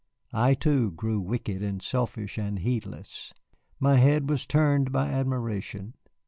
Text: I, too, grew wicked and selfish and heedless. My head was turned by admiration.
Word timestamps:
I, 0.33 0.55
too, 0.55 0.89
grew 0.89 1.19
wicked 1.21 1.61
and 1.61 1.79
selfish 1.79 2.39
and 2.39 2.57
heedless. 2.57 3.35
My 3.79 3.97
head 3.97 4.27
was 4.29 4.47
turned 4.47 4.91
by 4.91 5.09
admiration. 5.09 5.93